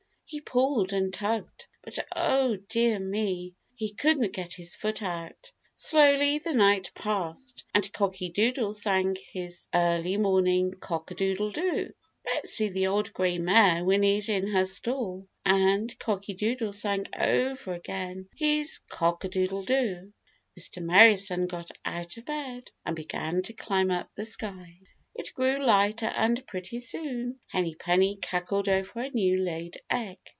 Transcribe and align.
He 0.33 0.39
pulled 0.39 0.93
and 0.93 1.13
tugged. 1.13 1.67
But, 1.83 1.99
oh 2.15 2.55
dear 2.55 2.97
me. 3.01 3.53
He 3.75 3.91
couldn't 3.91 4.31
get 4.31 4.53
his 4.53 4.73
foot 4.75 5.01
out. 5.03 5.51
Slowly 5.75 6.37
the 6.39 6.53
night 6.53 6.89
passed, 6.95 7.65
and 7.73 7.91
Cocky 7.91 8.29
Doodle 8.29 8.73
sang 8.73 9.17
his 9.33 9.67
early 9.73 10.15
morning 10.15 10.71
"Cock 10.79 11.11
a 11.11 11.15
doodle 11.15 11.51
do." 11.51 11.91
Betsy 12.23 12.69
the 12.69 12.87
Old 12.87 13.11
Gray 13.11 13.39
Mare 13.39 13.83
whinnied 13.83 14.29
in 14.29 14.47
her 14.47 14.65
stall 14.65 15.27
and 15.43 15.99
Cocky 15.99 16.33
Doodle 16.33 16.71
sang 16.71 17.07
over 17.19 17.73
again 17.73 18.29
his 18.37 18.79
"cock 18.87 19.25
a 19.25 19.27
doodle 19.27 19.63
do." 19.63 20.13
Mr. 20.57 20.81
Merry 20.81 21.17
Sun 21.17 21.47
got 21.47 21.71
out 21.83 22.15
of 22.15 22.23
bed 22.23 22.71
and 22.85 22.95
began 22.95 23.41
to 23.41 23.51
climb 23.53 23.91
up 23.91 24.09
the 24.15 24.23
sky. 24.23 24.79
It 25.13 25.33
grew 25.35 25.63
lighter 25.63 26.05
and 26.05 26.43
pretty 26.47 26.79
soon 26.79 27.37
Henny 27.49 27.75
Penny 27.75 28.17
cackled 28.21 28.69
over 28.69 29.03
her 29.03 29.09
new 29.13 29.37
laid 29.37 29.79
egg. 29.89 30.17